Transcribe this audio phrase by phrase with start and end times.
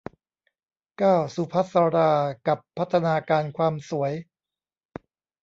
[0.97, 2.11] เก้า สุภัสสรา
[2.47, 4.13] กับพัฒนาการความสวย